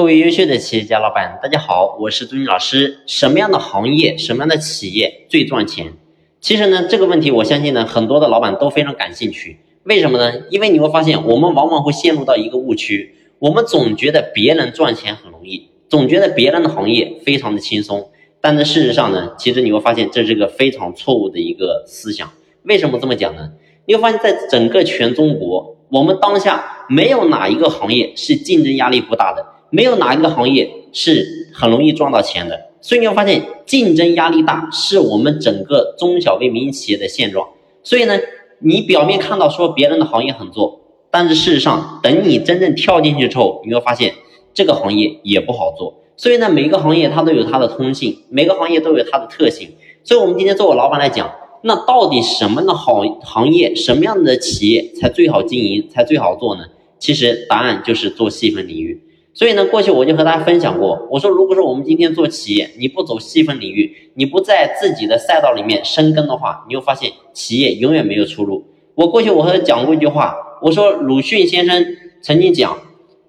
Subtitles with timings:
[0.00, 3.00] 各位优秀的企业家老板，大家好，我是朱军老师。
[3.04, 5.92] 什么样的行业、什么样的企业最赚钱？
[6.40, 9.58] 其实呢，这个问题我相信呢，很多的老板都非常感兴趣。
[9.82, 10.44] 为什么呢？
[10.48, 18.08] 因为你会发现，我们往往会陷入到一个误区，我们总觉得别人赚钱很容易，总觉得别人的行业非常的轻松。
[18.40, 22.32] 但是事实上呢，其实你会发现这是个非常错误的一个思想。
[22.62, 23.50] 为什么这么讲呢？
[23.84, 29.46] 你会发现在整个全中国，我们当下没有哪一个行业是竞争压力不大的。
[29.70, 37.46] 没有哪一个行业是很容易赚到钱的，所以你会发现竞争压力大是我们整个中小微民营企业的现状。
[37.84, 38.18] 所以呢，
[38.58, 44.12] 你表面看到说别人的行业很做，但是事实上，等你真正跳进去之后，你会发现
[44.52, 45.94] 这个行业也不好做。
[46.16, 49.68] 所以呢，每个行业它都有它的通性，每个行业都有它的特性。
[50.02, 51.30] 所以我们今天作为老板来讲，
[51.62, 56.64] 那到底什么样的好行业，什么样的企业才最好经营，才最好做呢？
[57.00, 59.02] 其实答案就是做细分领域。
[59.32, 68.64] 所以呢，过去我就和大家分享过，我说，如果说我们今天做企业，你不走细分领域，你不在自己的赛道里面深耕的话，你会发现企业永远没有出路。
[68.96, 71.86] 我过去我和他讲过一句话，我说鲁迅先生
[72.20, 72.76] 曾经讲，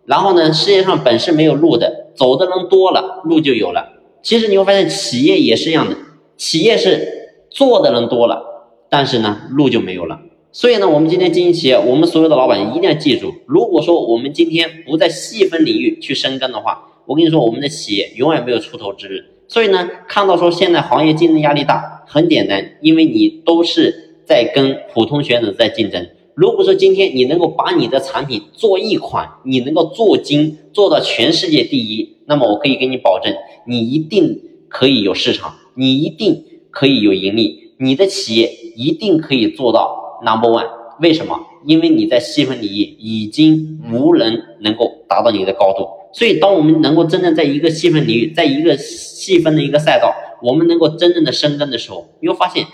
[0.06, 3.94] 然后呢，世界上本是没有路的，走的人多了，路就有了。
[4.24, 5.96] 其实你会发现企业也是一样的，
[6.36, 8.44] 企业是做的人多了，
[8.90, 10.20] 但是呢，路就没有了。
[10.54, 19.24] 所以呢，我们今天经营企业，我们所有的老板一定要记住，如果说我们今天不在细分领域去深耕的话，我跟你说，我们的企业永远没有出头之日。
[19.48, 26.10] 所以呢，看到说现在行业竞争压力大，很简单，因为你都是在跟普通选手在竞争。
[26.36, 33.34] 如果说今天你能够把你的产品做一款，你能够做精，做到全世界第一，那么我可以给你保证，
[33.66, 40.01] 你一定可以有市场，你一定可以有盈利，你的企业一定可以做到。
[40.24, 40.68] Number one，
[41.02, 41.48] 为什么？
[41.66, 52.66] 因为你在细分领域已经无人能够达到你的高度，所以当我们能够真正在一个细分领域，在一个细分的一个赛道，我们能够真正的深耕的时候，你会发现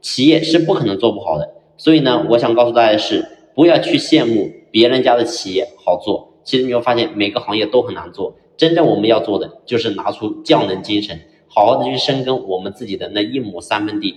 [0.00, 1.54] 企业是不可能做不好的。
[1.76, 8.36] 所以呢，我想告诉大家的是，不要去羡慕别人家的企业好做，其实你会发现每个行业都很难做。
[8.56, 14.16] 真正我们要做的就是拿出匠人精神，好好的去深耕我们自己的那一亩三分地。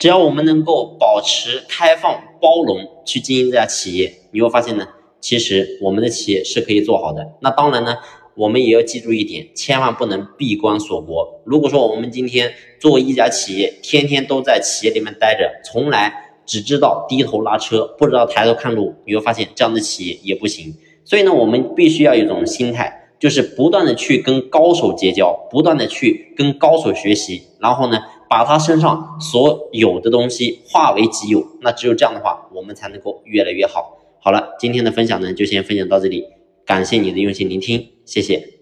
[0.00, 4.88] 只要我们能够保持开放、包容去经营这家企业，你会发现呢，
[5.20, 7.34] 其实我们的企业是可以做好的。
[7.42, 7.98] 那当然呢，
[8.34, 11.42] 我们也要记住一点，千万不能闭关锁国。
[11.44, 12.50] 如果说我们今天
[12.80, 20.74] 做一家企业，天天都在企业里面待着，从来只知道低头拉车，不知道抬头看路，你会发现这样的企业也不行。
[21.04, 27.98] 所以呢，我们必须要有一种心态，就是不断的去跟高手结交，不断的去跟高手学习，然后呢。
[28.30, 33.98] 把他身上所有的东西化为己有，那只有这样的话，我们才能够越来越好。
[34.20, 36.24] 好了，今天的分享呢，就先分享到这里，
[36.64, 38.59] 感谢你的用心聆听，谢谢。